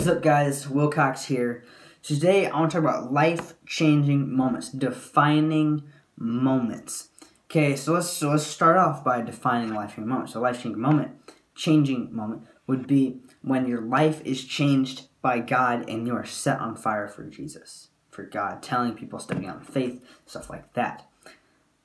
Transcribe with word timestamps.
What's 0.00 0.08
up, 0.08 0.22
guys? 0.22 0.66
Wilcox 0.66 1.26
here. 1.26 1.62
Today, 2.02 2.46
I 2.46 2.58
want 2.58 2.70
to 2.70 2.80
talk 2.80 2.88
about 2.88 3.12
life 3.12 3.52
changing 3.66 4.34
moments, 4.34 4.70
defining 4.70 5.82
moments. 6.16 7.10
Okay, 7.44 7.76
so 7.76 7.92
let's 7.92 8.08
so 8.08 8.30
let's 8.30 8.46
start 8.46 8.78
off 8.78 9.04
by 9.04 9.20
defining 9.20 9.74
life 9.74 9.90
changing 9.90 10.08
moment. 10.08 10.30
So, 10.30 10.40
life 10.40 10.62
changing 10.62 10.80
moment, 10.80 11.10
changing 11.54 12.16
moment 12.16 12.44
would 12.66 12.86
be 12.86 13.18
when 13.42 13.66
your 13.66 13.82
life 13.82 14.22
is 14.24 14.42
changed 14.42 15.08
by 15.20 15.40
God 15.40 15.86
and 15.90 16.06
you 16.06 16.14
are 16.14 16.24
set 16.24 16.60
on 16.60 16.76
fire 16.76 17.06
for 17.06 17.24
Jesus, 17.24 17.88
for 18.10 18.22
God, 18.22 18.62
telling 18.62 18.94
people, 18.94 19.18
stepping 19.18 19.48
out 19.48 19.58
in 19.58 19.64
faith, 19.64 20.02
stuff 20.24 20.48
like 20.48 20.72
that. 20.72 21.06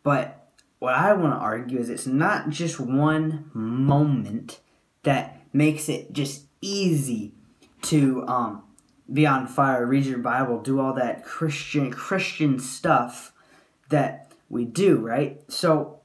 But 0.04 0.47
what 0.79 0.96
I 0.96 1.11
want 1.11 1.34
to 1.34 1.38
argue 1.38 1.79
is 1.79 1.89
it's 1.89 2.07
not 2.07 2.47
just 2.47 2.79
one 2.79 3.52
moment 3.54 4.61
that 5.04 5.42
makes 5.52 5.89
it 5.89 6.14
just 6.14 6.46
easy 6.61 7.34
to 7.86 8.28
um, 8.28 8.64
be 9.12 9.25
on 9.25 9.48
fire, 9.48 9.86
read 9.86 10.06
your 10.06 10.20
Bible, 10.20 10.60
do 10.60 10.80
all 10.80 10.93
that 10.93 11.24
Christian 11.24 11.92
Christian 11.92 12.60
stuff 12.60 13.34
that 13.89 14.32
we 14.50 14.66
do, 14.66 14.98
right? 14.98 15.42
So 15.48 16.00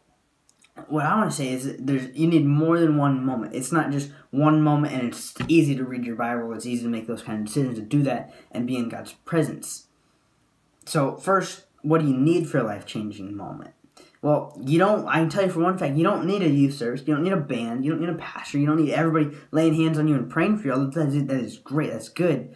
what 0.89 1.05
I 1.05 1.17
want 1.17 1.31
to 1.31 1.37
say 1.37 1.53
is 1.53 1.77
there's 1.79 2.15
you 2.17 2.27
need 2.27 2.45
more 2.45 2.79
than 2.79 2.97
one 2.97 3.25
moment. 3.25 3.55
It's 3.55 3.73
not 3.73 3.91
just 3.91 4.11
one 4.31 4.63
moment 4.63 4.95
and 4.95 5.09
it's 5.09 5.35
easy 5.49 5.75
to 5.77 5.85
read 5.85 6.05
your 6.05 6.17
Bible, 6.17 6.53
it's 6.53 6.67
easy 6.67 6.83
to 6.85 6.89
make 6.89 7.07
those 7.07 7.23
kind 7.23 7.41
of 7.41 7.47
decisions 7.47 7.79
to 7.79 7.85
do 7.85 8.03
that 8.05 8.35
and 8.51 8.67
be 8.67 8.77
in 8.77 8.89
God's 8.89 9.13
presence. 9.13 9.87
So 10.87 11.17
first, 11.17 11.65
what 11.83 12.01
do 12.01 12.07
you 12.07 12.17
need 12.17 12.49
for 12.49 12.59
a 12.59 12.65
life-changing 12.65 13.37
moment? 13.37 13.75
Well, 14.23 14.55
you 14.63 14.79
don't. 14.79 15.07
I 15.07 15.15
can 15.15 15.31
tell 15.31 15.45
you 15.45 15.51
for 15.51 15.61
one 15.61 15.79
fact, 15.79 15.97
you 15.97 16.05
don't 16.05 16.27
need 16.27 16.43
a 16.43 16.49
youth 16.49 16.75
service. 16.75 17.01
You 17.07 17.15
don't 17.15 17.25
need 17.25 17.33
a 17.33 17.39
band. 17.39 17.85
You 17.85 17.93
don't 17.93 18.01
need 18.01 18.11
a 18.11 18.15
pastor. 18.15 18.59
You 18.59 18.67
don't 18.67 18.83
need 18.83 18.93
everybody 18.93 19.37
laying 19.51 19.75
hands 19.75 19.99
on 19.99 20.09
you 20.09 20.15
and 20.15 20.31
praying 20.31 20.59
for 20.59 20.69
you. 20.69 20.91
That 20.91 21.09
is, 21.09 21.27
that 21.27 21.41
is 21.41 21.59
great. 21.59 21.91
That's 21.91 22.11
good. 22.11 22.55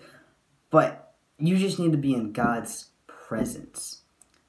But 0.71 1.15
you 1.39 1.57
just 1.57 1.79
need 1.79 1.93
to 1.93 1.99
be 1.99 2.13
in 2.15 2.33
God's 2.33 2.91
presence. 3.07 4.03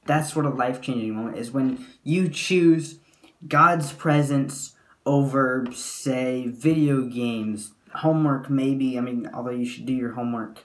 That's 0.06 0.36
what 0.36 0.46
a 0.46 0.50
life 0.50 0.82
changing 0.82 1.16
moment 1.16 1.38
is 1.38 1.52
when 1.52 1.86
you 2.04 2.28
choose 2.30 3.00
God's 3.48 3.94
presence 3.94 4.74
over, 5.06 5.66
say, 5.72 6.48
video 6.48 7.04
games, 7.04 7.72
homework, 7.94 8.50
maybe. 8.50 8.98
I 8.98 9.02
mean, 9.02 9.30
although 9.34 9.52
you 9.52 9.66
should 9.66 9.86
do 9.86 9.94
your 9.94 10.14
homework 10.14 10.60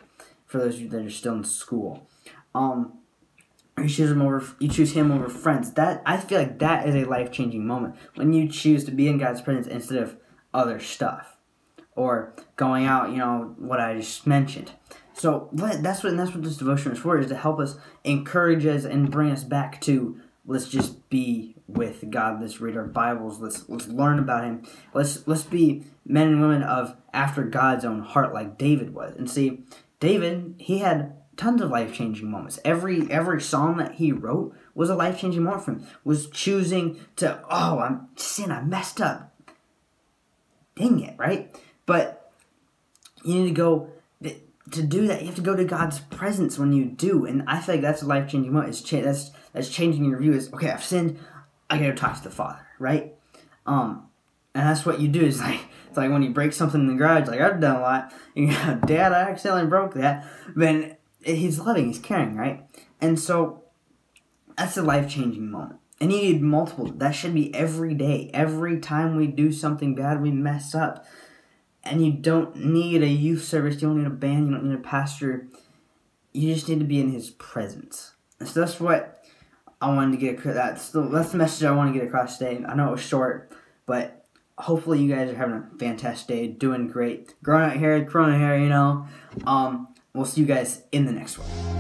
for 0.46 0.58
those 0.58 0.74
of 0.74 0.80
you 0.80 0.88
that 0.88 1.06
are 1.06 1.10
still 1.10 1.34
in 1.34 1.44
school. 1.44 2.08
Um, 2.54 2.99
you 3.82 3.88
choose 3.88 4.10
him 4.10 4.22
over 4.22 4.44
you 4.58 4.68
choose 4.68 4.92
him 4.92 5.10
over 5.10 5.28
friends. 5.28 5.72
That 5.72 6.02
i 6.06 6.16
feel 6.16 6.38
like 6.38 6.58
that 6.58 6.88
is 6.88 6.94
a 6.94 7.08
life-changing 7.08 7.66
moment. 7.66 7.96
When 8.14 8.32
you 8.32 8.48
choose 8.48 8.84
to 8.84 8.90
be 8.90 9.08
in 9.08 9.18
god's 9.18 9.42
presence 9.42 9.66
instead 9.66 9.98
of 9.98 10.16
other 10.52 10.80
stuff. 10.80 11.36
Or 11.96 12.34
going 12.56 12.86
out 12.86 13.10
you 13.10 13.18
know 13.18 13.54
what 13.58 13.80
i 13.80 13.96
just 13.96 14.26
mentioned. 14.26 14.72
So 15.12 15.48
that's 15.52 16.02
what 16.02 16.16
that's 16.16 16.34
what 16.34 16.42
this 16.42 16.56
devotion 16.56 16.92
is 16.92 16.98
for 16.98 17.18
is 17.18 17.26
to 17.26 17.36
help 17.36 17.58
us 17.60 17.76
encourage 18.04 18.64
us 18.64 18.84
and 18.84 19.10
bring 19.10 19.30
us 19.30 19.44
back 19.44 19.80
to 19.82 20.18
let's 20.46 20.68
just 20.68 21.08
be 21.10 21.56
with 21.66 22.10
god. 22.10 22.40
Let's 22.40 22.60
read 22.60 22.76
our 22.76 22.86
bibles. 22.86 23.38
Let's 23.38 23.68
let's 23.68 23.88
learn 23.88 24.18
about 24.18 24.44
him. 24.44 24.66
Let's 24.94 25.26
let's 25.26 25.42
be 25.42 25.84
men 26.06 26.28
and 26.28 26.40
women 26.40 26.62
of 26.62 26.96
after 27.12 27.44
god's 27.44 27.84
own 27.84 28.00
heart 28.00 28.32
like 28.32 28.58
david 28.58 28.94
was. 28.94 29.14
And 29.16 29.30
see 29.30 29.62
david 30.00 30.54
he 30.58 30.78
had 30.78 31.19
tons 31.40 31.62
of 31.62 31.70
life 31.70 31.92
changing 31.92 32.30
moments. 32.30 32.60
Every 32.64 33.10
every 33.10 33.40
song 33.40 33.78
that 33.78 33.94
he 33.94 34.12
wrote 34.12 34.54
was 34.74 34.90
a 34.90 34.94
life 34.94 35.18
changing 35.18 35.42
moment 35.42 35.64
for 35.64 35.72
him. 35.72 35.86
Was 36.04 36.28
choosing 36.28 37.00
to 37.16 37.40
oh 37.50 37.78
I'm 37.78 38.08
sin 38.16 38.52
I 38.52 38.62
messed 38.62 39.00
up. 39.00 39.34
Dang 40.76 41.00
it, 41.00 41.14
right? 41.18 41.54
But 41.86 42.32
you 43.24 43.34
need 43.34 43.48
to 43.48 43.54
go 43.54 43.90
to 44.72 44.82
do 44.82 45.06
that. 45.06 45.20
You 45.20 45.26
have 45.26 45.36
to 45.36 45.42
go 45.42 45.56
to 45.56 45.64
God's 45.64 45.98
presence 45.98 46.58
when 46.58 46.72
you 46.72 46.84
do, 46.84 47.24
and 47.24 47.42
I 47.46 47.60
feel 47.60 47.76
like 47.76 47.82
that's 47.82 48.02
a 48.02 48.06
life 48.06 48.30
changing 48.30 48.52
moment. 48.52 48.70
It's 48.70 48.82
cha- 48.82 49.00
that's 49.00 49.30
that's 49.52 49.68
changing 49.68 50.04
your 50.04 50.18
view. 50.18 50.32
Is 50.32 50.52
okay. 50.52 50.70
I've 50.70 50.84
sinned. 50.84 51.18
I 51.68 51.78
gotta 51.78 51.94
talk 51.94 52.16
to 52.16 52.24
the 52.24 52.30
Father, 52.30 52.66
right? 52.78 53.14
Um, 53.66 54.08
and 54.54 54.68
that's 54.68 54.84
what 54.84 55.00
you 55.00 55.08
do. 55.08 55.22
Is 55.22 55.40
like 55.40 55.60
it's 55.88 55.96
like 55.96 56.10
when 56.10 56.22
you 56.22 56.30
break 56.30 56.52
something 56.52 56.80
in 56.80 56.86
the 56.86 56.94
garage. 56.94 57.28
Like 57.28 57.40
I've 57.40 57.60
done 57.60 57.76
a 57.76 57.80
lot. 57.80 58.12
You 58.32 58.46
know, 58.46 58.80
Dad, 58.86 59.12
I 59.12 59.22
accidentally 59.22 59.66
broke 59.66 59.94
that. 59.94 60.24
Then 60.54 60.96
he's 61.22 61.58
loving, 61.58 61.86
he's 61.86 61.98
caring, 61.98 62.36
right? 62.36 62.64
And 63.00 63.18
so 63.18 63.64
that's 64.56 64.76
a 64.76 64.82
life 64.82 65.08
changing 65.08 65.50
moment. 65.50 65.80
And 66.00 66.12
you 66.12 66.20
need 66.20 66.42
multiple. 66.42 66.86
That 66.86 67.12
should 67.12 67.34
be 67.34 67.54
every 67.54 67.94
day. 67.94 68.30
Every 68.32 68.80
time 68.80 69.16
we 69.16 69.26
do 69.26 69.52
something 69.52 69.94
bad, 69.94 70.22
we 70.22 70.30
mess 70.30 70.74
up. 70.74 71.04
And 71.84 72.04
you 72.04 72.12
don't 72.12 72.56
need 72.56 73.02
a 73.02 73.08
youth 73.08 73.44
service, 73.44 73.76
you 73.76 73.88
don't 73.88 73.98
need 73.98 74.06
a 74.06 74.10
band, 74.10 74.48
you 74.48 74.54
don't 74.54 74.64
need 74.64 74.74
a 74.74 74.82
pastor. 74.82 75.48
You 76.32 76.54
just 76.54 76.68
need 76.68 76.78
to 76.78 76.84
be 76.84 77.00
in 77.00 77.12
his 77.12 77.30
presence. 77.30 78.12
So 78.44 78.60
that's 78.60 78.78
what 78.80 79.24
I 79.80 79.92
wanted 79.94 80.12
to 80.12 80.18
get 80.18 80.38
across. 80.38 80.54
That's 80.54 80.90
the, 80.90 81.02
that's 81.02 81.32
the 81.32 81.38
message 81.38 81.64
I 81.64 81.72
want 81.72 81.92
to 81.92 81.98
get 81.98 82.06
across 82.06 82.38
today. 82.38 82.64
I 82.66 82.74
know 82.74 82.88
it 82.88 82.92
was 82.92 83.00
short, 83.00 83.52
but 83.86 84.24
hopefully 84.58 85.02
you 85.02 85.14
guys 85.14 85.30
are 85.30 85.36
having 85.36 85.54
a 85.54 85.78
fantastic 85.78 86.28
day, 86.28 86.46
doing 86.48 86.88
great. 86.88 87.34
Growing 87.42 87.70
out 87.70 87.76
hair, 87.76 88.00
growing 88.00 88.38
hair, 88.38 88.58
you 88.58 88.68
know. 88.68 89.06
Um, 89.46 89.89
We'll 90.14 90.24
see 90.24 90.40
you 90.40 90.46
guys 90.46 90.82
in 90.92 91.04
the 91.06 91.12
next 91.12 91.38
one. 91.38 91.79